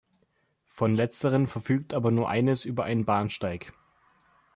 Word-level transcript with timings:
Von 0.65 0.95
letzteren 0.95 1.45
verfügt 1.45 1.93
aber 1.93 2.09
nur 2.09 2.27
eines 2.27 2.65
über 2.65 2.85
einen 2.85 3.05
Bahnsteig. 3.05 3.71